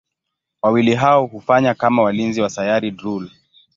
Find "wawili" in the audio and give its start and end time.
0.61-0.95